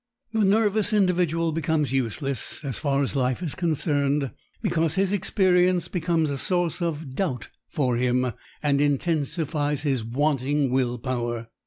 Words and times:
The 0.33 0.43
nervous 0.43 0.93
individual 0.93 1.51
becomes 1.51 1.93
useless 1.93 2.65
as 2.65 2.79
far 2.79 3.03
as 3.03 3.15
life 3.15 3.43
is 3.43 3.53
concerned 3.53 4.31
because 4.59 4.95
his 4.95 5.13
experience 5.13 5.87
becomes 5.87 6.31
a 6.31 6.39
source 6.39 6.81
of 6.81 7.13
doubt 7.13 7.49
for 7.69 7.97
him 7.97 8.33
and 8.63 8.81
intensifies 8.81 9.83
his 9.83 10.03
wanting 10.03 10.71
will 10.71 10.97
power. 10.97 11.49